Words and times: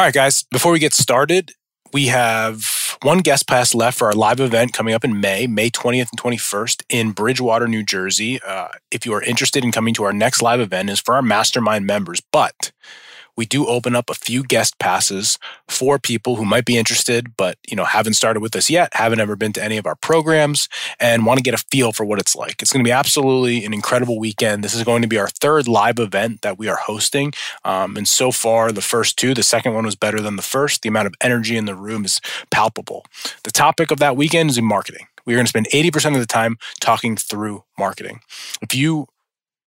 All 0.00 0.06
right, 0.06 0.14
guys, 0.14 0.44
before 0.44 0.72
we 0.72 0.78
get 0.78 0.94
started, 0.94 1.52
we 1.92 2.06
have 2.06 2.96
one 3.02 3.18
guest 3.18 3.46
pass 3.46 3.74
left 3.74 3.98
for 3.98 4.06
our 4.06 4.14
live 4.14 4.40
event 4.40 4.72
coming 4.72 4.94
up 4.94 5.04
in 5.04 5.20
May, 5.20 5.46
May 5.46 5.68
20th 5.68 6.08
and 6.10 6.18
21st 6.18 6.84
in 6.88 7.10
Bridgewater, 7.10 7.68
New 7.68 7.82
Jersey. 7.82 8.40
Uh, 8.40 8.68
if 8.90 9.04
you 9.04 9.12
are 9.12 9.22
interested 9.22 9.62
in 9.62 9.70
coming 9.70 9.92
to 9.92 10.04
our 10.04 10.14
next 10.14 10.40
live 10.40 10.58
event, 10.58 10.88
is 10.88 11.00
for 11.00 11.16
our 11.16 11.20
mastermind 11.20 11.84
members, 11.84 12.22
but 12.32 12.72
we 13.36 13.46
do 13.46 13.66
open 13.66 13.96
up 13.96 14.10
a 14.10 14.14
few 14.14 14.42
guest 14.42 14.78
passes 14.78 15.38
for 15.68 15.98
people 15.98 16.36
who 16.36 16.44
might 16.44 16.64
be 16.64 16.76
interested, 16.76 17.36
but 17.36 17.58
you 17.68 17.76
know 17.76 17.84
haven't 17.84 18.14
started 18.14 18.40
with 18.40 18.56
us 18.56 18.70
yet, 18.70 18.94
haven't 18.94 19.20
ever 19.20 19.36
been 19.36 19.52
to 19.54 19.62
any 19.62 19.76
of 19.76 19.86
our 19.86 19.96
programs, 19.96 20.68
and 20.98 21.26
want 21.26 21.38
to 21.38 21.42
get 21.42 21.54
a 21.54 21.64
feel 21.70 21.92
for 21.92 22.04
what 22.04 22.18
it's 22.18 22.36
like. 22.36 22.62
It's 22.62 22.72
going 22.72 22.84
to 22.84 22.88
be 22.88 22.92
absolutely 22.92 23.64
an 23.64 23.74
incredible 23.74 24.18
weekend. 24.18 24.64
This 24.64 24.74
is 24.74 24.84
going 24.84 25.02
to 25.02 25.08
be 25.08 25.18
our 25.18 25.28
third 25.28 25.68
live 25.68 25.98
event 25.98 26.42
that 26.42 26.58
we 26.58 26.68
are 26.68 26.76
hosting, 26.76 27.32
um, 27.64 27.96
and 27.96 28.08
so 28.08 28.32
far 28.32 28.72
the 28.72 28.80
first 28.80 29.16
two, 29.16 29.34
the 29.34 29.42
second 29.42 29.74
one 29.74 29.84
was 29.84 29.96
better 29.96 30.20
than 30.20 30.36
the 30.36 30.42
first. 30.42 30.82
The 30.82 30.88
amount 30.88 31.06
of 31.06 31.14
energy 31.20 31.56
in 31.56 31.64
the 31.64 31.74
room 31.74 32.04
is 32.04 32.20
palpable. 32.50 33.04
The 33.44 33.50
topic 33.50 33.90
of 33.90 33.98
that 33.98 34.16
weekend 34.16 34.50
is 34.50 34.58
in 34.58 34.64
marketing. 34.64 35.06
We're 35.26 35.36
going 35.36 35.46
to 35.46 35.50
spend 35.50 35.68
80% 35.68 36.14
of 36.14 36.20
the 36.20 36.26
time 36.26 36.58
talking 36.80 37.16
through 37.16 37.64
marketing. 37.78 38.20
If 38.62 38.74
you 38.74 39.06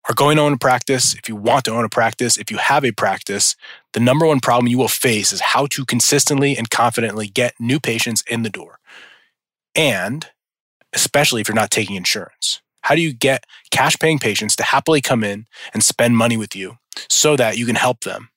are 0.09 0.15
going 0.15 0.37
to 0.37 0.43
own 0.43 0.53
a 0.53 0.57
practice, 0.57 1.13
if 1.15 1.29
you 1.29 1.35
want 1.35 1.65
to 1.65 1.71
own 1.71 1.85
a 1.85 1.89
practice, 1.89 2.37
if 2.37 2.51
you 2.51 2.57
have 2.57 2.83
a 2.83 2.91
practice, 2.91 3.55
the 3.93 3.99
number 3.99 4.25
one 4.25 4.39
problem 4.39 4.67
you 4.67 4.77
will 4.77 4.87
face 4.87 5.31
is 5.31 5.39
how 5.39 5.65
to 5.67 5.85
consistently 5.85 6.57
and 6.57 6.69
confidently 6.69 7.27
get 7.27 7.53
new 7.59 7.79
patients 7.79 8.23
in 8.27 8.43
the 8.43 8.49
door. 8.49 8.79
And 9.75 10.27
especially 10.93 11.41
if 11.41 11.47
you're 11.47 11.55
not 11.55 11.71
taking 11.71 11.95
insurance. 11.95 12.61
How 12.81 12.95
do 12.95 13.01
you 13.01 13.13
get 13.13 13.45
cash 13.71 13.97
paying 13.97 14.19
patients 14.19 14.55
to 14.57 14.63
happily 14.63 15.01
come 15.01 15.23
in 15.23 15.45
and 15.73 15.83
spend 15.83 16.17
money 16.17 16.37
with 16.37 16.55
you 16.55 16.77
so 17.09 17.35
that 17.37 17.57
you 17.57 17.65
can 17.65 17.75
help 17.75 18.01
them 18.01 18.29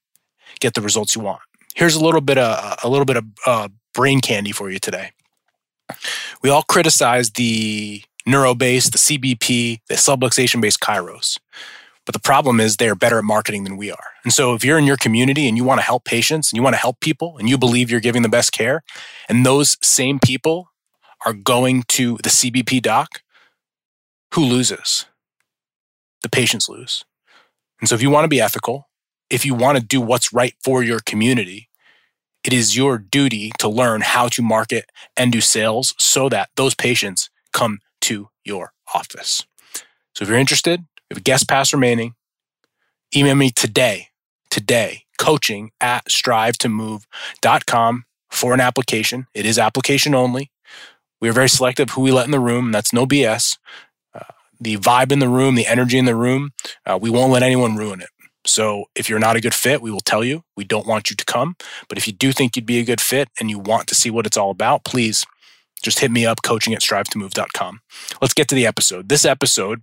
get 0.61 0.75
the 0.75 0.81
results 0.81 1.17
you 1.17 1.23
want? 1.23 1.41
Here's 1.75 1.97
a 1.97 2.05
little 2.05 2.21
bit 2.21 2.39
of 2.39 2.79
a 2.83 2.89
little 2.89 3.05
bit 3.05 3.17
of 3.17 3.25
uh, 3.45 3.69
brain 3.93 4.21
candy 4.21 4.53
for 4.53 4.71
you 4.71 4.79
today. 4.79 5.11
We 6.43 6.49
all 6.49 6.63
criticize 6.63 7.33
the 7.33 8.03
neuro 8.25 8.55
based, 8.55 8.93
the 8.93 8.99
CBP, 8.99 9.81
the 9.89 9.95
subluxation 9.95 10.61
based 10.61 10.81
chiros. 10.81 11.39
But 12.07 12.13
the 12.15 12.21
problem 12.21 12.61
is 12.61 12.77
they're 12.77 12.95
better 12.95 13.19
at 13.19 13.25
marketing 13.25 13.65
than 13.65 13.77
we 13.77 13.91
are. 13.91 14.11
And 14.23 14.33
so 14.33 14.55
if 14.55 14.65
you're 14.65 14.79
in 14.79 14.85
your 14.85 14.97
community 14.97 15.49
and 15.49 15.57
you 15.57 15.65
want 15.65 15.81
to 15.81 15.85
help 15.85 16.05
patients 16.05 16.51
and 16.51 16.57
you 16.57 16.63
want 16.63 16.75
to 16.75 16.81
help 16.81 17.01
people 17.01 17.37
and 17.37 17.49
you 17.49 17.59
believe 17.59 17.91
you're 17.91 18.01
giving 18.01 18.23
the 18.23 18.29
best 18.29 18.53
care, 18.53 18.85
and 19.29 19.45
those 19.45 19.77
same 19.83 20.21
people 20.25 20.71
are 21.27 21.33
going 21.33 21.83
to 21.89 22.17
the 22.23 22.29
CBP 22.29 22.81
doc, 22.81 23.23
who 24.35 24.45
loses? 24.45 25.07
The 26.23 26.29
patients 26.29 26.69
lose. 26.69 27.05
And 27.81 27.89
so 27.89 27.95
if 27.95 28.03
you 28.03 28.11
want 28.11 28.25
to 28.25 28.29
be 28.29 28.41
ethical, 28.41 28.89
if 29.29 29.45
you 29.45 29.55
want 29.55 29.77
to 29.77 29.85
do 29.85 30.01
what's 30.01 30.33
right 30.33 30.55
for 30.63 30.83
your 30.83 31.01
community, 31.01 31.69
it 32.45 32.53
is 32.53 32.77
your 32.77 32.99
duty 32.99 33.51
to 33.59 33.69
learn 33.69 34.03
how 34.03 34.29
to 34.29 34.43
market 34.43 34.91
and 35.17 35.33
do 35.33 35.41
sales 35.41 35.95
so 35.99 36.29
that 36.29 36.51
those 36.55 36.77
patients 36.77 37.29
come 37.53 37.81
to 38.03 38.29
your 38.45 38.73
office. 38.95 39.45
So 40.15 40.23
if 40.23 40.29
you're 40.29 40.39
interested, 40.39 40.85
we 41.09 41.15
have 41.15 41.21
a 41.21 41.23
guest 41.23 41.49
pass 41.49 41.73
remaining. 41.73 42.15
Email 43.15 43.37
me 43.37 43.51
today, 43.51 44.09
today, 44.51 45.05
coaching 45.19 45.71
at 45.81 46.07
strive2move.com 46.07 48.05
for 48.31 48.53
an 48.53 48.61
application. 48.61 49.27
It 49.35 49.47
is 49.47 49.59
application 49.59 50.15
only. 50.15 50.51
We 51.21 51.29
are 51.29 51.33
very 51.33 51.49
selective 51.49 51.91
who 51.91 52.03
we 52.03 52.13
let 52.13 52.27
in 52.27 52.33
the 52.33 52.41
room. 52.41 52.73
That's 52.73 52.93
no 52.93 53.07
BS. 53.07 53.57
Uh, 54.15 54.33
the 54.61 54.77
vibe 54.77 55.13
in 55.13 55.21
the 55.21 55.29
room, 55.29 55.55
the 55.55 55.67
energy 55.67 55.99
in 55.99 56.05
the 56.05 56.17
room, 56.17 56.53
uh, 56.85 56.99
we 57.01 57.09
won't 57.09 57.33
let 57.33 57.43
anyone 57.43 57.77
ruin 57.77 58.01
it. 58.01 58.11
So 58.45 58.85
if 58.95 59.09
you're 59.09 59.19
not 59.19 59.37
a 59.37 59.41
good 59.41 59.55
fit, 59.55 59.81
we 59.81 59.91
will 59.91 60.01
tell 60.01 60.25
you. 60.25 60.43
We 60.57 60.65
don't 60.65 60.87
want 60.87 61.11
you 61.11 61.17
to 61.17 61.25
come. 61.25 61.57
But 61.89 61.99
if 61.99 62.07
you 62.07 62.13
do 62.13 62.33
think 62.33 62.57
you'd 62.57 62.67
be 62.67 62.79
a 62.79 62.85
good 62.85 63.01
fit 63.01 63.29
and 63.41 63.51
you 63.51 63.59
want 63.59 63.87
to 63.89 63.95
see 63.95 64.11
what 64.11 64.27
it's 64.27 64.37
all 64.37 64.51
about, 64.51 64.85
please 64.85 65.25
just 65.83 66.01
hit 66.01 66.11
me 66.11 66.27
up, 66.27 66.43
coaching 66.43 66.75
at 66.75 66.81
strive2move.com. 66.81 67.81
Let's 68.21 68.35
get 68.35 68.49
to 68.49 68.55
the 68.55 68.67
episode. 68.67 69.09
This 69.09 69.25
episode, 69.25 69.83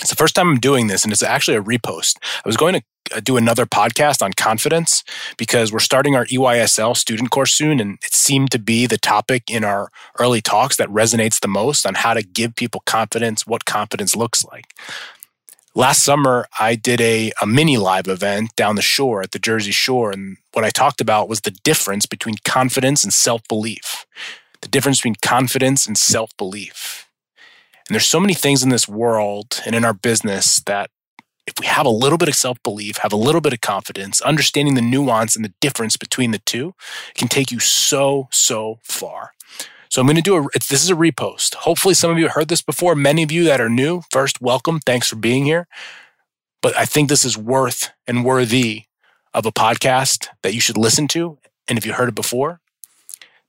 it's 0.00 0.10
the 0.10 0.16
first 0.16 0.34
time 0.34 0.48
I'm 0.48 0.60
doing 0.60 0.86
this, 0.86 1.04
and 1.04 1.12
it's 1.12 1.22
actually 1.22 1.56
a 1.56 1.62
repost. 1.62 2.16
I 2.22 2.48
was 2.48 2.56
going 2.56 2.74
to 2.74 2.82
uh, 3.16 3.20
do 3.20 3.36
another 3.36 3.66
podcast 3.66 4.22
on 4.22 4.32
confidence 4.32 5.04
because 5.36 5.72
we're 5.72 5.78
starting 5.78 6.14
our 6.14 6.26
EYSL 6.26 6.96
student 6.96 7.30
course 7.30 7.54
soon, 7.54 7.80
and 7.80 7.98
it 8.04 8.12
seemed 8.12 8.50
to 8.52 8.58
be 8.58 8.86
the 8.86 8.98
topic 8.98 9.50
in 9.50 9.64
our 9.64 9.90
early 10.18 10.40
talks 10.40 10.76
that 10.76 10.88
resonates 10.88 11.40
the 11.40 11.48
most 11.48 11.86
on 11.86 11.94
how 11.94 12.14
to 12.14 12.22
give 12.22 12.54
people 12.56 12.82
confidence, 12.86 13.46
what 13.46 13.64
confidence 13.64 14.14
looks 14.14 14.44
like. 14.44 14.74
Last 15.74 16.02
summer, 16.02 16.46
I 16.58 16.74
did 16.74 17.00
a, 17.02 17.32
a 17.42 17.46
mini 17.46 17.76
live 17.76 18.08
event 18.08 18.56
down 18.56 18.76
the 18.76 18.82
shore 18.82 19.22
at 19.22 19.32
the 19.32 19.38
Jersey 19.38 19.72
Shore, 19.72 20.10
and 20.10 20.38
what 20.52 20.64
I 20.64 20.70
talked 20.70 21.00
about 21.00 21.28
was 21.28 21.42
the 21.42 21.56
difference 21.64 22.06
between 22.06 22.36
confidence 22.44 23.04
and 23.04 23.12
self 23.12 23.46
belief 23.48 24.06
the 24.62 24.68
difference 24.68 24.98
between 24.98 25.16
confidence 25.22 25.86
and 25.86 25.96
self 25.96 26.36
belief. 26.36 27.05
And 27.88 27.94
there's 27.94 28.06
so 28.06 28.18
many 28.18 28.34
things 28.34 28.64
in 28.64 28.70
this 28.70 28.88
world 28.88 29.60
and 29.64 29.74
in 29.74 29.84
our 29.84 29.94
business 29.94 30.60
that 30.62 30.90
if 31.46 31.54
we 31.60 31.66
have 31.66 31.86
a 31.86 31.90
little 31.90 32.18
bit 32.18 32.28
of 32.28 32.34
self 32.34 32.60
belief, 32.64 32.98
have 32.98 33.12
a 33.12 33.16
little 33.16 33.40
bit 33.40 33.52
of 33.52 33.60
confidence, 33.60 34.20
understanding 34.22 34.74
the 34.74 34.82
nuance 34.82 35.36
and 35.36 35.44
the 35.44 35.54
difference 35.60 35.96
between 35.96 36.32
the 36.32 36.40
two 36.40 36.74
can 37.14 37.28
take 37.28 37.52
you 37.52 37.60
so, 37.60 38.26
so 38.32 38.80
far. 38.82 39.32
So 39.88 40.00
I'm 40.00 40.08
going 40.08 40.16
to 40.16 40.22
do 40.22 40.36
a, 40.36 40.48
this 40.68 40.82
is 40.82 40.90
a 40.90 40.96
repost. 40.96 41.54
Hopefully 41.54 41.94
some 41.94 42.10
of 42.10 42.18
you 42.18 42.28
heard 42.28 42.48
this 42.48 42.60
before. 42.60 42.96
Many 42.96 43.22
of 43.22 43.30
you 43.30 43.44
that 43.44 43.60
are 43.60 43.68
new, 43.68 44.02
first, 44.10 44.40
welcome. 44.40 44.80
Thanks 44.80 45.08
for 45.08 45.16
being 45.16 45.44
here. 45.44 45.68
But 46.60 46.76
I 46.76 46.84
think 46.86 47.08
this 47.08 47.24
is 47.24 47.38
worth 47.38 47.92
and 48.08 48.24
worthy 48.24 48.86
of 49.32 49.46
a 49.46 49.52
podcast 49.52 50.26
that 50.42 50.54
you 50.54 50.60
should 50.60 50.76
listen 50.76 51.06
to. 51.08 51.38
And 51.68 51.78
if 51.78 51.86
you 51.86 51.92
heard 51.92 52.08
it 52.08 52.16
before, 52.16 52.60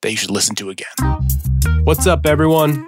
that 0.01 0.11
you 0.11 0.17
should 0.17 0.29
listen 0.29 0.53
to 0.55 0.69
again. 0.69 0.93
What's 1.83 2.05
up, 2.05 2.27
everyone? 2.27 2.87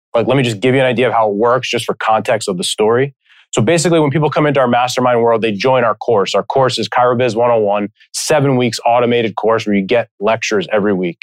like 0.13 0.27
let 0.27 0.37
me 0.37 0.43
just 0.43 0.59
give 0.59 0.75
you 0.75 0.81
an 0.81 0.87
idea 0.87 1.07
of 1.07 1.13
how 1.13 1.29
it 1.29 1.35
works 1.35 1.69
just 1.69 1.85
for 1.85 1.95
context 1.95 2.47
of 2.47 2.57
the 2.57 2.63
story. 2.63 3.15
So 3.53 3.61
basically, 3.61 3.99
when 3.99 4.11
people 4.11 4.29
come 4.29 4.45
into 4.45 4.61
our 4.61 4.67
mastermind 4.67 5.21
world, 5.21 5.41
they 5.41 5.51
join 5.51 5.83
our 5.83 5.95
course. 5.95 6.33
Our 6.33 6.43
course 6.43 6.79
is 6.79 6.87
ChiroBiz 6.87 7.35
101, 7.35 7.89
seven 8.13 8.55
weeks 8.55 8.79
automated 8.85 9.35
course 9.35 9.67
where 9.67 9.75
you 9.75 9.85
get 9.85 10.09
lectures 10.21 10.67
every 10.71 10.93
week. 10.93 11.19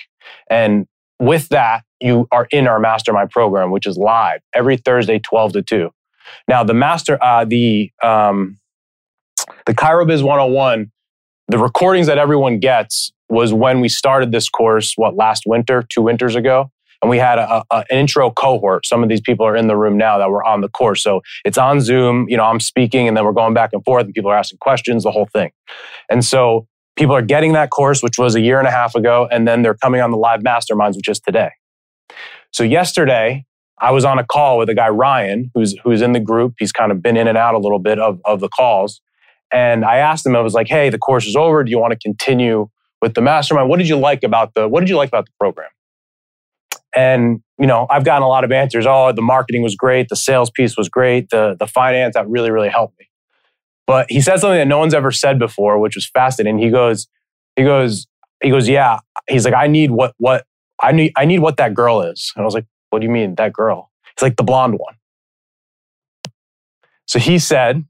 And 0.50 0.86
with 1.18 1.48
that, 1.48 1.84
you 2.00 2.28
are 2.30 2.46
in 2.50 2.68
our 2.68 2.78
mastermind 2.78 3.30
program, 3.30 3.70
which 3.70 3.86
is 3.86 3.96
live 3.96 4.40
every 4.54 4.76
Thursday, 4.76 5.18
12 5.18 5.54
to 5.54 5.62
2. 5.62 5.90
Now, 6.46 6.62
the 6.64 6.74
master, 6.74 7.22
uh, 7.22 7.46
the, 7.46 7.90
um, 8.02 8.58
the 9.64 9.74
ChiroBiz 9.74 10.22
101, 10.22 10.92
the 11.48 11.58
recordings 11.58 12.06
that 12.06 12.18
everyone 12.18 12.58
gets 12.58 13.10
was 13.30 13.54
when 13.54 13.80
we 13.80 13.88
started 13.88 14.32
this 14.32 14.50
course, 14.50 14.92
what, 14.96 15.16
last 15.16 15.44
winter, 15.46 15.84
two 15.88 16.02
winters 16.02 16.36
ago. 16.36 16.70
And 17.00 17.08
we 17.08 17.18
had 17.18 17.38
a, 17.38 17.62
a, 17.70 17.84
an 17.90 17.98
intro 17.98 18.30
cohort. 18.30 18.84
Some 18.86 19.02
of 19.02 19.08
these 19.08 19.20
people 19.20 19.46
are 19.46 19.56
in 19.56 19.68
the 19.68 19.76
room 19.76 19.96
now 19.96 20.18
that 20.18 20.30
were 20.30 20.44
on 20.44 20.60
the 20.60 20.68
course. 20.68 21.02
So 21.02 21.20
it's 21.44 21.58
on 21.58 21.80
Zoom. 21.80 22.26
You 22.28 22.36
know, 22.36 22.44
I'm 22.44 22.60
speaking 22.60 23.06
and 23.06 23.16
then 23.16 23.24
we're 23.24 23.32
going 23.32 23.54
back 23.54 23.70
and 23.72 23.84
forth 23.84 24.04
and 24.04 24.14
people 24.14 24.30
are 24.30 24.36
asking 24.36 24.58
questions, 24.58 25.04
the 25.04 25.10
whole 25.10 25.28
thing. 25.32 25.50
And 26.10 26.24
so 26.24 26.66
people 26.96 27.14
are 27.14 27.22
getting 27.22 27.52
that 27.52 27.70
course, 27.70 28.02
which 28.02 28.18
was 28.18 28.34
a 28.34 28.40
year 28.40 28.58
and 28.58 28.66
a 28.66 28.70
half 28.70 28.94
ago. 28.94 29.28
And 29.30 29.46
then 29.46 29.62
they're 29.62 29.74
coming 29.74 30.00
on 30.00 30.10
the 30.10 30.16
live 30.16 30.40
masterminds, 30.40 30.96
which 30.96 31.08
is 31.08 31.20
today. 31.20 31.50
So 32.52 32.62
yesterday, 32.62 33.44
I 33.80 33.92
was 33.92 34.04
on 34.04 34.18
a 34.18 34.24
call 34.24 34.58
with 34.58 34.68
a 34.68 34.74
guy, 34.74 34.88
Ryan, 34.88 35.52
who's, 35.54 35.76
who's 35.84 36.02
in 36.02 36.12
the 36.12 36.20
group. 36.20 36.54
He's 36.58 36.72
kind 36.72 36.90
of 36.90 37.00
been 37.00 37.16
in 37.16 37.28
and 37.28 37.38
out 37.38 37.54
a 37.54 37.58
little 37.58 37.78
bit 37.78 38.00
of, 38.00 38.20
of 38.24 38.40
the 38.40 38.48
calls. 38.48 39.00
And 39.52 39.84
I 39.84 39.98
asked 39.98 40.26
him, 40.26 40.34
I 40.34 40.40
was 40.40 40.52
like, 40.52 40.66
hey, 40.66 40.90
the 40.90 40.98
course 40.98 41.26
is 41.26 41.36
over. 41.36 41.62
Do 41.62 41.70
you 41.70 41.78
want 41.78 41.92
to 41.92 41.98
continue 41.98 42.68
with 43.00 43.14
the 43.14 43.20
mastermind. 43.20 43.68
What 43.68 43.78
did 43.78 43.88
you 43.88 43.96
like 43.96 44.22
about 44.22 44.54
the 44.54 44.68
What 44.68 44.80
did 44.80 44.88
you 44.88 44.96
like 44.96 45.08
about 45.08 45.26
the 45.26 45.32
program? 45.38 45.68
And 46.96 47.40
you 47.58 47.66
know, 47.66 47.86
I've 47.90 48.04
gotten 48.04 48.22
a 48.22 48.28
lot 48.28 48.44
of 48.44 48.52
answers. 48.52 48.86
Oh, 48.86 49.12
the 49.12 49.22
marketing 49.22 49.62
was 49.62 49.74
great, 49.74 50.08
the 50.08 50.16
sales 50.16 50.50
piece 50.50 50.76
was 50.76 50.88
great, 50.88 51.30
the 51.30 51.56
the 51.58 51.66
finance 51.66 52.14
that 52.14 52.28
really 52.28 52.50
really 52.50 52.68
helped 52.68 52.98
me. 52.98 53.08
But 53.86 54.06
he 54.10 54.20
said 54.20 54.38
something 54.38 54.58
that 54.58 54.68
no 54.68 54.78
one's 54.78 54.94
ever 54.94 55.10
said 55.10 55.38
before, 55.38 55.78
which 55.78 55.94
was 55.94 56.06
fascinating. 56.08 56.58
He 56.58 56.70
goes, 56.70 57.08
he 57.56 57.64
goes, 57.64 58.06
he 58.42 58.50
goes, 58.50 58.68
yeah. 58.68 58.98
He's 59.28 59.44
like, 59.44 59.54
I 59.54 59.66
need 59.66 59.90
what 59.90 60.14
what 60.18 60.44
I 60.80 60.92
need 60.92 61.12
I 61.16 61.24
need 61.24 61.40
what 61.40 61.56
that 61.56 61.74
girl 61.74 62.02
is. 62.02 62.32
And 62.36 62.42
I 62.42 62.44
was 62.44 62.54
like, 62.54 62.66
what 62.90 63.00
do 63.00 63.06
you 63.06 63.12
mean 63.12 63.34
that 63.36 63.52
girl? 63.52 63.90
He's 64.16 64.22
like 64.22 64.36
the 64.36 64.44
blonde 64.44 64.74
one. 64.78 64.94
So 67.06 67.18
he 67.18 67.38
said, 67.38 67.84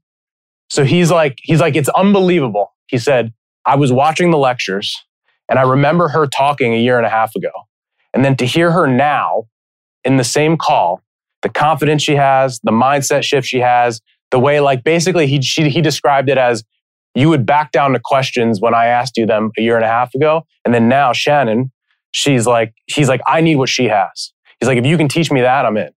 so 0.69 0.85
he's 0.85 1.11
like, 1.11 1.39
he's 1.41 1.59
like, 1.59 1.75
it's 1.75 1.89
unbelievable. 1.89 2.73
He 2.87 2.97
said, 2.97 3.33
I 3.65 3.75
was 3.75 3.91
watching 3.91 4.31
the 4.31 4.37
lectures 4.37 4.95
and 5.49 5.59
I 5.59 5.63
remember 5.63 6.07
her 6.07 6.27
talking 6.27 6.73
a 6.73 6.77
year 6.77 6.97
and 6.97 7.05
a 7.05 7.09
half 7.09 7.35
ago. 7.35 7.51
And 8.13 8.25
then 8.25 8.35
to 8.37 8.45
hear 8.45 8.71
her 8.71 8.87
now 8.87 9.43
in 10.03 10.17
the 10.17 10.23
same 10.23 10.57
call, 10.57 11.01
the 11.41 11.49
confidence 11.49 12.01
she 12.03 12.15
has, 12.15 12.59
the 12.63 12.71
mindset 12.71 13.23
shift 13.23 13.47
she 13.47 13.59
has, 13.59 14.01
the 14.31 14.39
way 14.39 14.59
like 14.59 14.83
basically 14.83 15.27
he 15.27 15.41
she, 15.41 15.69
he 15.69 15.81
described 15.81 16.29
it 16.29 16.37
as 16.37 16.63
you 17.15 17.29
would 17.29 17.45
back 17.45 17.71
down 17.71 17.93
to 17.93 17.99
questions 18.03 18.61
when 18.61 18.73
I 18.73 18.85
asked 18.85 19.17
you 19.17 19.25
them 19.25 19.51
a 19.57 19.61
year 19.61 19.75
and 19.75 19.85
a 19.85 19.87
half 19.87 20.13
ago, 20.13 20.45
and 20.65 20.73
then 20.73 20.87
now 20.87 21.13
Shannon, 21.13 21.71
she's 22.11 22.45
like 22.45 22.73
he's 22.85 23.09
like 23.09 23.21
I 23.25 23.41
need 23.41 23.55
what 23.55 23.69
she 23.69 23.85
has. 23.85 24.31
He's 24.59 24.67
like 24.67 24.77
if 24.77 24.85
you 24.85 24.97
can 24.97 25.07
teach 25.07 25.31
me 25.31 25.41
that, 25.41 25.65
I'm 25.65 25.77
in. 25.77 25.89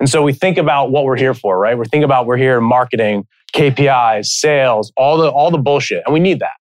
And 0.00 0.08
so 0.08 0.22
we 0.22 0.32
think 0.32 0.58
about 0.58 0.90
what 0.90 1.04
we're 1.04 1.16
here 1.16 1.34
for, 1.34 1.58
right? 1.58 1.76
We're 1.76 1.84
thinking 1.84 2.04
about 2.04 2.26
we're 2.26 2.36
here 2.36 2.60
marketing, 2.60 3.26
KPIs, 3.54 4.26
sales, 4.26 4.92
all 4.96 5.16
the 5.18 5.30
all 5.30 5.50
the 5.50 5.58
bullshit, 5.58 6.02
and 6.04 6.12
we 6.12 6.20
need 6.20 6.40
that, 6.40 6.56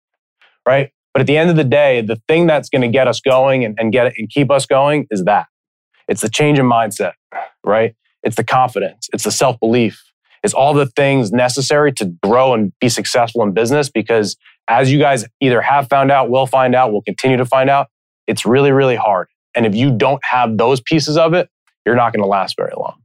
right? 0.66 0.92
But 1.14 1.22
at 1.22 1.28
the 1.28 1.38
end 1.38 1.50
of 1.50 1.56
the 1.56 1.64
day, 1.64 2.02
the 2.02 2.22
thing 2.28 2.48
that's 2.48 2.70
going 2.70 2.82
to 2.82 2.88
get 2.88 3.08
us 3.08 3.20
going 3.20 3.66
and, 3.66 3.78
and 3.80 3.92
get 3.92 4.08
it 4.08 4.14
and 4.18 4.30
keep 4.30 4.50
us 4.50 4.66
going 4.66 5.08
is 5.12 5.24
that. 5.26 5.48
It's 6.08 6.22
the 6.22 6.30
change 6.30 6.60
in 6.60 6.66
mindset, 6.66 7.14
right? 7.64 7.96
It's 8.24 8.36
the 8.36 8.44
confidence. 8.44 9.10
It's 9.14 9.24
the 9.24 9.32
self 9.32 9.60
belief. 9.60 10.02
It's 10.44 10.54
all 10.54 10.74
the 10.74 10.88
things 10.88 11.32
necessary 11.32 11.92
to 11.94 12.06
grow 12.24 12.54
and 12.54 12.74
be 12.80 12.90
successful 12.90 13.44
in 13.44 13.54
business 13.54 13.90
because 13.90 14.36
as 14.68 14.92
you 14.92 15.00
guys 15.00 15.26
either 15.40 15.62
have 15.62 15.88
found 15.88 16.12
out, 16.12 16.30
will 16.30 16.48
find 16.48 16.74
out, 16.74 16.92
will 16.92 17.04
continue 17.04 17.38
to 17.38 17.46
find 17.46 17.70
out, 17.70 17.88
it's 18.28 18.46
really, 18.46 18.72
really 18.72 18.96
hard. 18.96 19.28
And 19.54 19.66
if 19.66 19.76
you 19.76 19.96
don't 19.96 20.24
have 20.24 20.58
those 20.58 20.82
pieces 20.82 21.18
of 21.18 21.34
it, 21.34 21.50
you're 21.86 21.96
not 21.96 22.14
going 22.14 22.24
to 22.24 22.28
last 22.28 22.56
very 22.58 22.72
long. 22.76 22.96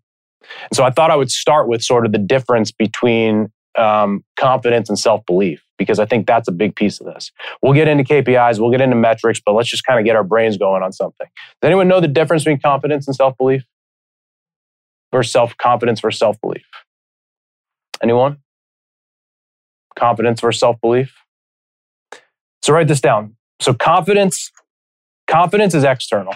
And 0.70 0.76
so 0.76 0.84
I 0.84 0.90
thought 0.90 1.10
I 1.10 1.16
would 1.16 1.30
start 1.30 1.68
with 1.68 1.82
sort 1.82 2.06
of 2.06 2.12
the 2.12 2.18
difference 2.18 2.70
between 2.70 3.48
um, 3.76 4.24
confidence 4.38 4.88
and 4.88 4.98
self 4.98 5.26
belief 5.26 5.65
because 5.78 5.98
I 5.98 6.06
think 6.06 6.26
that's 6.26 6.48
a 6.48 6.52
big 6.52 6.74
piece 6.74 7.00
of 7.00 7.06
this. 7.06 7.30
We'll 7.62 7.74
get 7.74 7.88
into 7.88 8.04
KPIs, 8.04 8.58
we'll 8.58 8.70
get 8.70 8.80
into 8.80 8.96
metrics, 8.96 9.40
but 9.44 9.52
let's 9.52 9.68
just 9.68 9.84
kind 9.84 9.98
of 9.98 10.04
get 10.04 10.16
our 10.16 10.24
brains 10.24 10.56
going 10.56 10.82
on 10.82 10.92
something. 10.92 11.26
Does 11.60 11.68
anyone 11.68 11.88
know 11.88 12.00
the 12.00 12.08
difference 12.08 12.44
between 12.44 12.60
confidence 12.60 13.06
and 13.06 13.14
self 13.14 13.36
belief? 13.36 13.64
Versus 15.12 15.32
self 15.32 15.56
confidence 15.56 16.00
versus 16.00 16.18
self 16.18 16.40
belief? 16.40 16.66
Anyone? 18.02 18.38
Confidence 19.96 20.40
versus 20.40 20.60
self 20.60 20.80
belief? 20.80 21.14
So 22.62 22.72
write 22.72 22.88
this 22.88 23.00
down. 23.00 23.36
So 23.60 23.72
confidence, 23.72 24.50
confidence 25.26 25.74
is 25.74 25.84
external. 25.84 26.34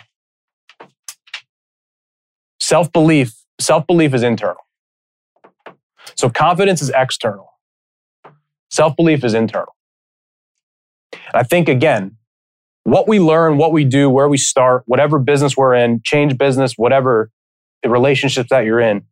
Self 2.60 2.92
belief, 2.92 3.34
self 3.58 3.86
belief 3.86 4.14
is 4.14 4.22
internal. 4.22 4.62
So 6.16 6.30
confidence 6.30 6.82
is 6.82 6.90
external. 6.94 7.49
Self 8.70 8.96
belief 8.96 9.24
is 9.24 9.34
internal. 9.34 9.74
I 11.34 11.42
think, 11.42 11.68
again, 11.68 12.16
what 12.84 13.08
we 13.08 13.20
learn, 13.20 13.56
what 13.56 13.72
we 13.72 13.84
do, 13.84 14.08
where 14.08 14.28
we 14.28 14.38
start, 14.38 14.84
whatever 14.86 15.18
business 15.18 15.56
we're 15.56 15.74
in, 15.74 16.00
change 16.04 16.38
business, 16.38 16.74
whatever 16.76 17.30
the 17.82 17.88
relationships 17.88 18.48
that 18.50 18.60
you're 18.60 18.80
in, 18.80 19.04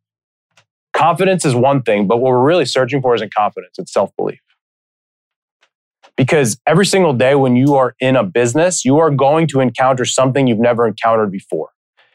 confidence 0.94 1.44
is 1.44 1.54
one 1.54 1.82
thing, 1.82 2.06
but 2.06 2.18
what 2.18 2.30
we're 2.30 2.42
really 2.44 2.64
searching 2.64 3.00
for 3.00 3.14
isn't 3.14 3.34
confidence, 3.34 3.74
it's 3.78 3.92
self 3.92 4.10
belief. 4.16 4.40
Because 6.16 6.58
every 6.66 6.86
single 6.86 7.12
day 7.12 7.36
when 7.36 7.54
you 7.54 7.76
are 7.76 7.94
in 8.00 8.16
a 8.16 8.24
business, 8.24 8.84
you 8.84 8.98
are 8.98 9.10
going 9.10 9.46
to 9.48 9.60
encounter 9.60 10.04
something 10.04 10.48
you've 10.48 10.58
never 10.58 10.86
encountered 10.86 11.30
before. 11.30 11.68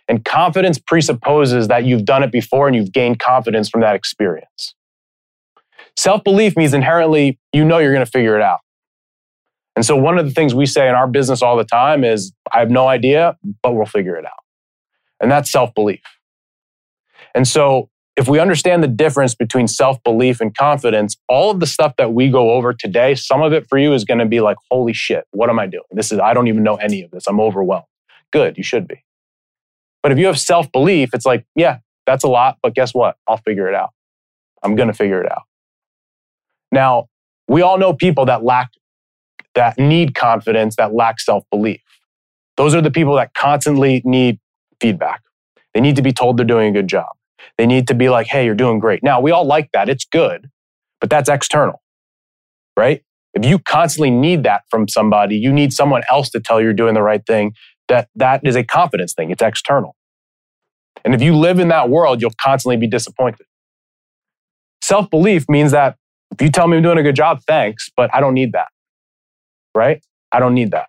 And 0.10 0.25
confidence 0.25 0.78
presupposes 0.78 1.69
that 1.69 1.86
you've 1.86 2.04
done 2.04 2.24
it 2.24 2.31
before 2.31 2.68
and 2.68 2.75
you've 2.75 2.92
gained 2.92 3.19
confidence 3.19 3.69
from 3.69 3.80
that 3.81 3.95
experience. 3.95 4.75
Self 5.98 6.24
belief 6.24 6.57
means 6.57 6.74
inherently 6.74 7.40
you 7.51 7.63
know 7.63 7.78
you're 7.78 7.94
going 7.94 8.06
to 8.06 8.12
figure 8.12 8.36
it 8.36 8.42
out. 8.42 8.60
And 9.75 9.86
so, 9.86 9.95
one 9.95 10.18
of 10.18 10.25
the 10.25 10.31
things 10.31 10.54
we 10.54 10.66
say 10.66 10.88
in 10.88 10.95
our 10.95 11.07
business 11.07 11.42
all 11.42 11.57
the 11.57 11.63
time 11.63 12.04
is, 12.04 12.31
I 12.51 12.60
have 12.60 12.69
no 12.69 12.88
idea, 12.88 13.38
but 13.62 13.74
we'll 13.74 13.86
figure 13.86 14.16
it 14.16 14.25
out. 14.25 14.44
And 15.19 15.31
that's 15.31 15.51
self 15.51 15.74
belief. 15.74 16.01
And 17.34 17.48
so, 17.48 17.90
if 18.16 18.28
we 18.28 18.40
understand 18.40 18.84
the 18.84 18.88
difference 18.88 19.34
between 19.34 19.68
self 19.68 20.01
belief 20.04 20.40
and 20.42 20.56
confidence, 20.56 21.18
all 21.28 21.50
of 21.50 21.60
the 21.60 21.66
stuff 21.66 21.95
that 21.98 22.13
we 22.13 22.30
go 22.30 22.51
over 22.51 22.74
today, 22.74 23.16
some 23.16 23.42
of 23.42 23.54
it 23.54 23.68
for 23.68 23.78
you 23.78 23.94
is 23.94 24.06
going 24.06 24.19
to 24.19 24.25
be 24.25 24.42
like, 24.42 24.57
holy 24.69 24.94
shit, 24.94 25.25
what 25.31 25.50
am 25.50 25.57
I 25.57 25.66
doing? 25.66 25.84
This 25.92 26.12
is, 26.12 26.19
I 26.19 26.34
don't 26.34 26.48
even 26.48 26.63
know 26.63 26.75
any 26.75 27.01
of 27.01 27.12
this. 27.12 27.25
I'm 27.28 27.40
overwhelmed. 27.40 27.86
Good, 28.31 28.57
you 28.57 28.63
should 28.63 28.88
be. 28.88 29.04
But 30.04 30.12
if 30.12 30.19
you 30.19 30.28
have 30.28 30.38
self 30.40 30.72
belief, 30.72 31.13
it's 31.13 31.25
like, 31.25 31.45
yeah, 31.56 31.80
that's 32.06 32.24
a 32.24 32.28
lot, 32.28 32.57
but 32.62 32.75
guess 32.75 32.94
what? 32.94 33.18
I'll 33.28 33.38
figure 33.38 33.68
it 33.68 33.75
out. 33.75 33.90
I'm 34.62 34.75
going 34.75 34.88
to 34.88 34.94
figure 34.94 35.22
it 35.24 35.31
out. 35.31 35.44
Now, 36.73 37.07
we 37.47 37.61
all 37.61 37.77
know 37.77 37.93
people 37.93 38.25
that 38.25 38.43
lack, 38.43 38.71
that 39.53 39.77
need 39.77 40.15
confidence, 40.15 40.75
that 40.77 40.93
lack 40.93 41.19
self 41.19 41.43
belief. 41.51 41.81
Those 42.57 42.73
are 42.75 42.81
the 42.81 42.91
people 42.91 43.15
that 43.15 43.33
constantly 43.35 44.01
need 44.03 44.39
feedback. 44.81 45.21
They 45.73 45.81
need 45.81 45.95
to 45.97 46.01
be 46.01 46.11
told 46.11 46.37
they're 46.37 46.45
doing 46.45 46.69
a 46.69 46.71
good 46.71 46.87
job. 46.87 47.09
They 47.57 47.67
need 47.67 47.87
to 47.89 47.93
be 47.93 48.09
like, 48.09 48.27
hey, 48.27 48.45
you're 48.45 48.55
doing 48.55 48.79
great. 48.79 49.03
Now, 49.03 49.21
we 49.21 49.31
all 49.31 49.45
like 49.45 49.69
that. 49.73 49.87
It's 49.87 50.05
good, 50.05 50.49
but 50.99 51.11
that's 51.11 51.29
external, 51.29 51.81
right? 52.75 53.03
If 53.35 53.45
you 53.45 53.59
constantly 53.59 54.09
need 54.11 54.43
that 54.43 54.63
from 54.69 54.87
somebody, 54.87 55.37
you 55.37 55.53
need 55.53 55.73
someone 55.73 56.01
else 56.09 56.29
to 56.31 56.39
tell 56.39 56.59
you 56.59 56.65
you're 56.65 56.73
doing 56.73 56.95
the 56.95 57.03
right 57.03 57.25
thing. 57.25 57.53
That 57.87 58.09
that 58.15 58.41
is 58.43 58.55
a 58.55 58.63
confidence 58.63 59.13
thing. 59.13 59.29
It's 59.29 59.41
external. 59.43 59.95
And 61.05 61.13
if 61.13 61.21
you 61.21 61.35
live 61.35 61.59
in 61.59 61.67
that 61.67 61.89
world, 61.89 62.21
you'll 62.21 62.31
constantly 62.41 62.77
be 62.77 62.87
disappointed. 62.87 63.45
Self 64.81 65.09
belief 65.09 65.47
means 65.49 65.71
that 65.71 65.97
if 66.33 66.41
you 66.41 66.50
tell 66.50 66.68
me 66.68 66.77
I'm 66.77 66.83
doing 66.83 66.97
a 66.97 67.03
good 67.03 67.15
job, 67.15 67.41
thanks, 67.47 67.89
but 67.95 68.09
I 68.13 68.19
don't 68.19 68.33
need 68.33 68.53
that. 68.53 68.68
Right? 69.75 70.03
I 70.31 70.39
don't 70.39 70.53
need 70.53 70.71
that. 70.71 70.88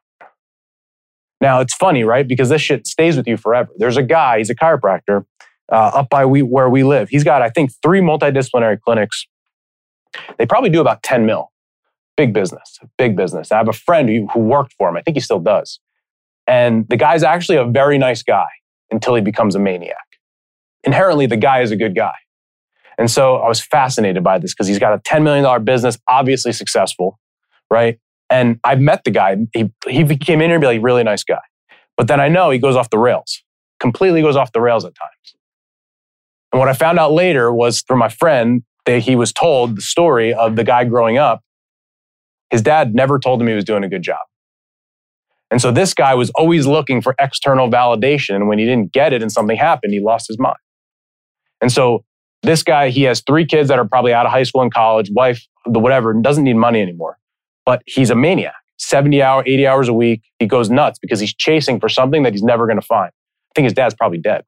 Now, 1.40 1.60
it's 1.60 1.74
funny, 1.74 2.04
right? 2.04 2.26
Because 2.26 2.48
this 2.48 2.62
shit 2.62 2.86
stays 2.86 3.16
with 3.16 3.26
you 3.26 3.36
forever. 3.36 3.70
There's 3.76 3.96
a 3.96 4.02
guy, 4.02 4.38
he's 4.38 4.50
a 4.50 4.54
chiropractor 4.54 5.24
uh, 5.70 5.90
up 5.94 6.08
by 6.08 6.24
we, 6.24 6.42
where 6.42 6.68
we 6.68 6.84
live. 6.84 7.08
He's 7.08 7.24
got, 7.24 7.42
I 7.42 7.50
think, 7.50 7.70
three 7.82 8.00
multidisciplinary 8.00 8.80
clinics. 8.80 9.26
They 10.38 10.46
probably 10.46 10.70
do 10.70 10.80
about 10.80 11.02
10 11.02 11.26
mil. 11.26 11.50
Big 12.16 12.32
business, 12.32 12.78
big 12.96 13.16
business. 13.16 13.50
I 13.50 13.56
have 13.58 13.68
a 13.68 13.72
friend 13.72 14.08
who, 14.08 14.28
who 14.28 14.40
worked 14.40 14.72
for 14.78 14.88
him. 14.88 14.96
I 14.96 15.02
think 15.02 15.16
he 15.16 15.20
still 15.20 15.40
does. 15.40 15.80
And 16.46 16.88
the 16.88 16.96
guy's 16.96 17.22
actually 17.22 17.56
a 17.56 17.64
very 17.64 17.98
nice 17.98 18.22
guy 18.22 18.46
until 18.90 19.14
he 19.16 19.20
becomes 19.20 19.56
a 19.56 19.58
maniac. 19.58 19.96
Inherently, 20.84 21.26
the 21.26 21.36
guy 21.36 21.62
is 21.62 21.72
a 21.72 21.76
good 21.76 21.96
guy. 21.96 22.14
And 22.98 23.10
so 23.10 23.36
I 23.36 23.48
was 23.48 23.60
fascinated 23.60 24.22
by 24.22 24.38
this 24.38 24.54
because 24.54 24.68
he's 24.68 24.78
got 24.78 24.94
a 24.94 24.98
$10 24.98 25.22
million 25.22 25.64
business, 25.64 25.98
obviously 26.08 26.52
successful, 26.52 27.18
right? 27.70 27.98
And 28.30 28.60
I've 28.64 28.80
met 28.80 29.04
the 29.04 29.10
guy. 29.10 29.36
He, 29.52 29.72
he 29.86 30.16
came 30.16 30.40
in 30.40 30.48
here 30.48 30.56
and 30.56 30.60
be 30.60 30.66
like, 30.66 30.82
really 30.82 31.02
nice 31.02 31.24
guy. 31.24 31.40
But 31.96 32.08
then 32.08 32.20
I 32.20 32.28
know 32.28 32.50
he 32.50 32.58
goes 32.58 32.76
off 32.76 32.90
the 32.90 32.98
rails, 32.98 33.42
completely 33.80 34.22
goes 34.22 34.36
off 34.36 34.52
the 34.52 34.60
rails 34.60 34.84
at 34.84 34.94
times. 34.94 35.34
And 36.52 36.60
what 36.60 36.68
I 36.68 36.72
found 36.72 36.98
out 36.98 37.12
later 37.12 37.52
was 37.52 37.82
through 37.82 37.98
my 37.98 38.08
friend 38.08 38.62
that 38.86 39.00
he 39.00 39.16
was 39.16 39.32
told 39.32 39.76
the 39.76 39.82
story 39.82 40.32
of 40.32 40.56
the 40.56 40.64
guy 40.64 40.84
growing 40.84 41.18
up. 41.18 41.40
His 42.50 42.62
dad 42.62 42.94
never 42.94 43.18
told 43.18 43.40
him 43.40 43.48
he 43.48 43.54
was 43.54 43.64
doing 43.64 43.82
a 43.82 43.88
good 43.88 44.02
job. 44.02 44.20
And 45.50 45.60
so 45.60 45.70
this 45.70 45.94
guy 45.94 46.14
was 46.14 46.30
always 46.30 46.66
looking 46.66 47.00
for 47.00 47.14
external 47.18 47.70
validation. 47.70 48.34
And 48.34 48.48
when 48.48 48.58
he 48.58 48.64
didn't 48.64 48.92
get 48.92 49.12
it 49.12 49.22
and 49.22 49.30
something 49.30 49.56
happened, 49.56 49.92
he 49.92 50.00
lost 50.00 50.26
his 50.28 50.38
mind. 50.38 50.56
And 51.60 51.70
so 51.72 52.04
this 52.44 52.62
guy, 52.62 52.90
he 52.90 53.02
has 53.02 53.22
three 53.26 53.46
kids 53.46 53.68
that 53.68 53.78
are 53.78 53.86
probably 53.86 54.12
out 54.12 54.26
of 54.26 54.32
high 54.32 54.42
school 54.42 54.62
and 54.62 54.72
college, 54.72 55.10
wife, 55.10 55.44
the 55.66 55.78
whatever, 55.78 56.12
doesn't 56.12 56.44
need 56.44 56.56
money 56.56 56.80
anymore. 56.80 57.18
But 57.64 57.82
he's 57.86 58.10
a 58.10 58.14
maniac. 58.14 58.54
70 58.78 59.22
hour, 59.22 59.42
80 59.46 59.66
hours 59.66 59.88
a 59.88 59.92
week. 59.92 60.22
He 60.38 60.46
goes 60.46 60.68
nuts 60.68 60.98
because 60.98 61.20
he's 61.20 61.34
chasing 61.34 61.80
for 61.80 61.88
something 61.88 62.22
that 62.24 62.32
he's 62.32 62.42
never 62.42 62.66
going 62.66 62.80
to 62.80 62.86
find. 62.86 63.10
I 63.10 63.52
think 63.54 63.64
his 63.64 63.72
dad's 63.72 63.94
probably 63.94 64.18
dead. 64.18 64.44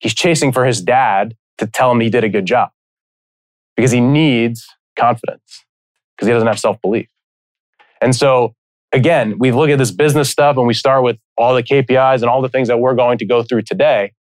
He's 0.00 0.14
chasing 0.14 0.52
for 0.52 0.64
his 0.66 0.82
dad 0.82 1.34
to 1.58 1.66
tell 1.66 1.90
him 1.90 2.00
he 2.00 2.10
did 2.10 2.24
a 2.24 2.28
good 2.28 2.46
job 2.46 2.70
because 3.76 3.92
he 3.92 4.00
needs 4.00 4.66
confidence 4.96 5.64
because 6.16 6.26
he 6.26 6.32
doesn't 6.32 6.48
have 6.48 6.58
self 6.58 6.80
belief. 6.82 7.08
And 8.00 8.14
so, 8.14 8.54
again, 8.92 9.38
we 9.38 9.52
look 9.52 9.70
at 9.70 9.78
this 9.78 9.90
business 9.90 10.28
stuff 10.28 10.56
and 10.56 10.66
we 10.66 10.74
start 10.74 11.02
with 11.04 11.16
all 11.36 11.54
the 11.54 11.62
KPIs 11.62 12.16
and 12.16 12.24
all 12.24 12.42
the 12.42 12.48
things 12.48 12.68
that 12.68 12.78
we're 12.78 12.94
going 12.94 13.18
to 13.18 13.26
go 13.26 13.42
through 13.42 13.62
today. 13.62 14.12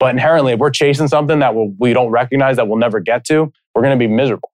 But 0.00 0.10
inherently, 0.10 0.54
if 0.54 0.58
we're 0.58 0.70
chasing 0.70 1.06
something 1.06 1.38
that 1.38 1.54
we 1.54 1.92
don't 1.92 2.10
recognize 2.10 2.56
that 2.56 2.66
we'll 2.66 2.78
never 2.78 2.98
get 2.98 3.24
to, 3.26 3.52
we're 3.74 3.82
going 3.82 3.96
to 3.96 4.02
be 4.02 4.12
miserable. 4.12 4.50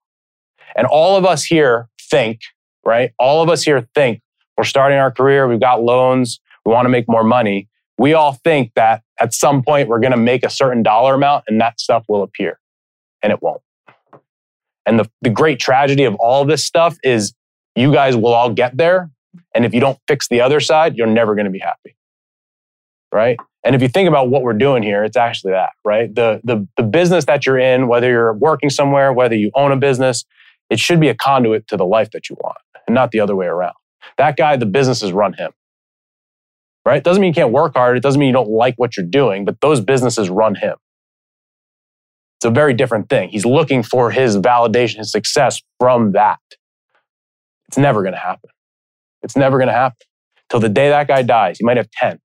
And 0.75 0.85
all 0.85 1.15
of 1.15 1.25
us 1.25 1.43
here 1.43 1.89
think, 1.99 2.41
right? 2.85 3.13
All 3.17 3.41
of 3.41 3.49
us 3.49 3.63
here 3.63 3.87
think 3.95 4.21
we're 4.57 4.65
starting 4.65 4.99
our 4.99 5.11
career, 5.11 5.47
we've 5.47 5.59
got 5.59 5.81
loans, 5.81 6.39
we 6.65 6.73
want 6.73 6.85
to 6.85 6.89
make 6.89 7.05
more 7.07 7.23
money. 7.23 7.69
We 7.97 8.13
all 8.13 8.33
think 8.33 8.73
that 8.75 9.01
at 9.19 9.33
some 9.33 9.63
point 9.63 9.87
we're 9.87 9.99
going 9.99 10.11
to 10.11 10.17
make 10.17 10.43
a 10.43 10.49
certain 10.49 10.83
dollar 10.83 11.15
amount 11.15 11.45
and 11.47 11.59
that 11.61 11.79
stuff 11.79 12.03
will 12.07 12.23
appear, 12.23 12.59
and 13.23 13.33
it 13.33 13.41
won't. 13.41 13.61
And 14.85 14.99
the, 14.99 15.09
the 15.21 15.29
great 15.29 15.59
tragedy 15.59 16.03
of 16.03 16.15
all 16.15 16.45
this 16.45 16.63
stuff 16.63 16.97
is 17.03 17.33
you 17.75 17.91
guys 17.91 18.15
will 18.15 18.33
all 18.33 18.51
get 18.51 18.77
there. 18.77 19.09
And 19.53 19.65
if 19.65 19.73
you 19.73 19.79
don't 19.79 19.99
fix 20.07 20.27
the 20.27 20.41
other 20.41 20.59
side, 20.59 20.95
you're 20.95 21.07
never 21.07 21.35
going 21.35 21.45
to 21.45 21.51
be 21.51 21.59
happy. 21.59 21.96
Right? 23.11 23.37
And 23.63 23.75
if 23.75 23.81
you 23.81 23.87
think 23.87 24.07
about 24.07 24.29
what 24.29 24.43
we're 24.43 24.53
doing 24.53 24.83
here, 24.83 25.03
it's 25.03 25.17
actually 25.17 25.51
that, 25.51 25.71
right? 25.83 26.13
The, 26.13 26.39
the, 26.43 26.67
the 26.77 26.83
business 26.83 27.25
that 27.25 27.45
you're 27.45 27.57
in, 27.57 27.87
whether 27.87 28.09
you're 28.09 28.33
working 28.33 28.69
somewhere, 28.69 29.11
whether 29.11 29.35
you 29.35 29.51
own 29.55 29.71
a 29.71 29.75
business, 29.77 30.23
it 30.69 30.79
should 30.79 30.99
be 30.99 31.09
a 31.09 31.15
conduit 31.15 31.67
to 31.67 31.77
the 31.77 31.85
life 31.85 32.11
that 32.11 32.29
you 32.29 32.37
want 32.39 32.57
and 32.87 32.93
not 32.93 33.11
the 33.11 33.19
other 33.19 33.35
way 33.35 33.45
around. 33.45 33.73
That 34.17 34.37
guy, 34.37 34.55
the 34.55 34.65
businesses 34.65 35.11
run 35.11 35.33
him, 35.33 35.51
right? 36.85 37.03
Doesn't 37.03 37.21
mean 37.21 37.29
you 37.29 37.33
can't 37.35 37.51
work 37.51 37.73
hard. 37.75 37.97
It 37.97 38.03
doesn't 38.03 38.19
mean 38.19 38.27
you 38.27 38.33
don't 38.33 38.49
like 38.49 38.75
what 38.77 38.95
you're 38.95 39.05
doing, 39.05 39.45
but 39.45 39.59
those 39.61 39.81
businesses 39.81 40.29
run 40.29 40.55
him. 40.55 40.75
It's 42.37 42.45
a 42.45 42.51
very 42.51 42.73
different 42.73 43.09
thing. 43.09 43.29
He's 43.29 43.45
looking 43.45 43.81
for 43.81 44.11
his 44.11 44.37
validation, 44.37 44.97
his 44.97 45.11
success 45.11 45.61
from 45.79 46.11
that. 46.11 46.39
It's 47.67 47.77
never 47.77 48.01
going 48.03 48.13
to 48.13 48.19
happen. 48.19 48.49
It's 49.23 49.35
never 49.35 49.57
going 49.57 49.67
to 49.67 49.73
happen. 49.73 49.97
Till 50.49 50.59
the 50.59 50.69
day 50.69 50.89
that 50.89 51.07
guy 51.07 51.23
dies, 51.23 51.57
he 51.57 51.65
might 51.65 51.77
have 51.77 51.89
10, 51.91 52.19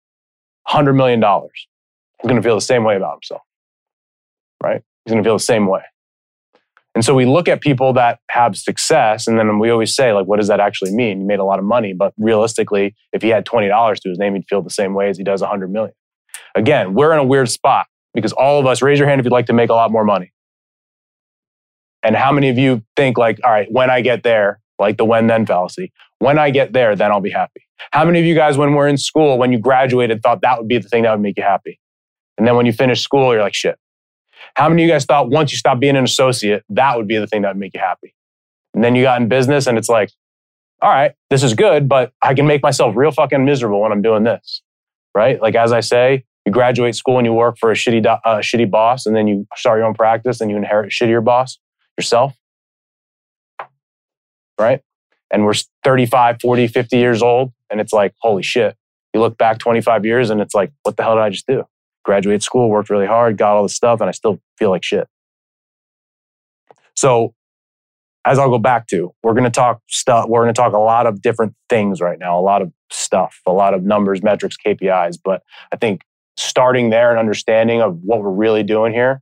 100 0.68 0.92
million 0.94 1.20
dollars. 1.20 1.66
He's 2.20 2.28
going 2.28 2.40
to 2.40 2.46
feel 2.46 2.54
the 2.54 2.60
same 2.60 2.84
way 2.84 2.96
about 2.96 3.16
himself. 3.16 3.42
Right? 4.62 4.82
He's 5.04 5.12
going 5.12 5.22
to 5.22 5.26
feel 5.26 5.36
the 5.36 5.42
same 5.42 5.66
way. 5.66 5.82
And 6.94 7.04
so 7.04 7.14
we 7.14 7.26
look 7.26 7.46
at 7.46 7.60
people 7.60 7.92
that 7.92 8.18
have 8.30 8.56
success, 8.56 9.28
and 9.28 9.38
then 9.38 9.60
we 9.60 9.70
always 9.70 9.94
say, 9.94 10.12
like, 10.12 10.26
what 10.26 10.38
does 10.38 10.48
that 10.48 10.58
actually 10.58 10.90
mean? 10.90 11.20
He 11.20 11.24
made 11.24 11.38
a 11.38 11.44
lot 11.44 11.60
of 11.60 11.64
money, 11.64 11.92
but 11.92 12.12
realistically, 12.18 12.96
if 13.12 13.22
he 13.22 13.28
had 13.28 13.46
$20 13.46 13.94
to 14.00 14.08
his 14.08 14.18
name, 14.18 14.34
he'd 14.34 14.48
feel 14.48 14.62
the 14.62 14.70
same 14.70 14.94
way 14.94 15.08
as 15.08 15.16
he 15.16 15.22
does 15.22 15.40
100 15.40 15.70
million. 15.70 15.94
Again, 16.56 16.94
we're 16.94 17.12
in 17.12 17.20
a 17.20 17.24
weird 17.24 17.48
spot 17.50 17.86
because 18.14 18.32
all 18.32 18.58
of 18.58 18.66
us, 18.66 18.82
raise 18.82 18.98
your 18.98 19.06
hand 19.06 19.20
if 19.20 19.24
you'd 19.24 19.32
like 19.32 19.46
to 19.46 19.52
make 19.52 19.70
a 19.70 19.74
lot 19.74 19.92
more 19.92 20.02
money. 20.02 20.32
And 22.02 22.16
how 22.16 22.32
many 22.32 22.48
of 22.48 22.58
you 22.58 22.82
think, 22.96 23.16
like, 23.16 23.38
all 23.44 23.50
right, 23.50 23.68
when 23.70 23.90
I 23.90 24.00
get 24.00 24.24
there, 24.24 24.60
like 24.78 24.96
the 24.96 25.04
when 25.04 25.28
then 25.28 25.46
fallacy, 25.46 25.92
when 26.18 26.38
I 26.38 26.50
get 26.50 26.72
there, 26.72 26.96
then 26.96 27.10
I'll 27.10 27.20
be 27.20 27.30
happy? 27.30 27.62
How 27.92 28.04
many 28.04 28.18
of 28.18 28.24
you 28.24 28.34
guys, 28.34 28.56
when 28.56 28.74
we're 28.74 28.88
in 28.88 28.98
school, 28.98 29.38
when 29.38 29.52
you 29.52 29.58
graduated, 29.58 30.22
thought 30.22 30.40
that 30.42 30.58
would 30.58 30.68
be 30.68 30.78
the 30.78 30.88
thing 30.88 31.04
that 31.04 31.12
would 31.12 31.20
make 31.20 31.36
you 31.36 31.44
happy? 31.44 31.78
And 32.36 32.46
then 32.46 32.56
when 32.56 32.66
you 32.66 32.72
finish 32.72 33.00
school, 33.02 33.32
you're 33.32 33.42
like, 33.42 33.54
shit, 33.54 33.78
how 34.54 34.68
many 34.68 34.82
of 34.82 34.88
you 34.88 34.92
guys 34.92 35.04
thought 35.04 35.30
once 35.30 35.52
you 35.52 35.58
stop 35.58 35.80
being 35.80 35.96
an 35.96 36.04
associate, 36.04 36.64
that 36.70 36.96
would 36.96 37.08
be 37.08 37.18
the 37.18 37.26
thing 37.26 37.42
that 37.42 37.48
would 37.48 37.60
make 37.60 37.74
you 37.74 37.80
happy? 37.80 38.14
And 38.74 38.82
then 38.82 38.94
you 38.94 39.02
got 39.02 39.20
in 39.20 39.28
business 39.28 39.66
and 39.66 39.78
it's 39.78 39.88
like, 39.88 40.10
all 40.80 40.90
right, 40.90 41.12
this 41.30 41.42
is 41.42 41.54
good, 41.54 41.88
but 41.88 42.12
I 42.22 42.34
can 42.34 42.46
make 42.46 42.62
myself 42.62 42.94
real 42.96 43.10
fucking 43.10 43.44
miserable 43.44 43.80
when 43.80 43.90
I'm 43.90 44.02
doing 44.02 44.24
this. 44.24 44.62
Right? 45.14 45.40
Like, 45.40 45.56
as 45.56 45.72
I 45.72 45.80
say, 45.80 46.24
you 46.46 46.52
graduate 46.52 46.94
school 46.94 47.18
and 47.18 47.26
you 47.26 47.32
work 47.32 47.58
for 47.58 47.72
a 47.72 47.74
shitty, 47.74 48.06
uh, 48.06 48.38
shitty 48.38 48.70
boss, 48.70 49.04
and 49.04 49.16
then 49.16 49.26
you 49.26 49.46
start 49.56 49.78
your 49.78 49.86
own 49.86 49.94
practice 49.94 50.40
and 50.40 50.50
you 50.50 50.56
inherit 50.56 50.86
a 50.86 50.90
shittier 50.90 51.24
boss 51.24 51.58
yourself. 51.96 52.36
Right? 54.60 54.80
And 55.30 55.44
we're 55.44 55.54
35, 55.84 56.38
40, 56.40 56.66
50 56.68 56.96
years 56.96 57.22
old. 57.22 57.52
And 57.70 57.80
it's 57.80 57.92
like, 57.92 58.14
holy 58.20 58.42
shit. 58.42 58.76
You 59.14 59.20
look 59.20 59.38
back 59.38 59.58
25 59.58 60.04
years 60.04 60.30
and 60.30 60.40
it's 60.40 60.54
like, 60.54 60.72
what 60.82 60.96
the 60.96 61.02
hell 61.02 61.14
did 61.14 61.22
I 61.22 61.30
just 61.30 61.46
do? 61.46 61.64
graduated 62.08 62.42
school, 62.42 62.70
worked 62.70 62.88
really 62.88 63.06
hard, 63.06 63.36
got 63.36 63.54
all 63.54 63.62
this 63.62 63.74
stuff, 63.74 64.00
and 64.00 64.08
I 64.08 64.12
still 64.12 64.40
feel 64.58 64.70
like 64.70 64.82
shit. 64.82 65.06
So, 66.94 67.34
as 68.24 68.38
I'll 68.38 68.48
go 68.48 68.58
back 68.58 68.86
to, 68.88 69.14
we're 69.22 69.34
going 69.34 69.44
to 69.44 69.50
talk 69.50 69.82
stuff. 69.88 70.26
We're 70.26 70.42
going 70.42 70.54
to 70.54 70.58
talk 70.58 70.72
a 70.72 70.78
lot 70.78 71.06
of 71.06 71.20
different 71.20 71.54
things 71.68 72.00
right 72.00 72.18
now, 72.18 72.38
a 72.38 72.40
lot 72.40 72.62
of 72.62 72.72
stuff, 72.90 73.40
a 73.46 73.52
lot 73.52 73.74
of 73.74 73.82
numbers, 73.82 74.22
metrics, 74.22 74.56
KPIs. 74.56 75.18
But 75.22 75.42
I 75.70 75.76
think 75.76 76.00
starting 76.38 76.88
there 76.88 77.10
and 77.10 77.18
understanding 77.18 77.82
of 77.82 77.98
what 78.02 78.22
we're 78.22 78.30
really 78.30 78.62
doing 78.62 78.94
here 78.94 79.20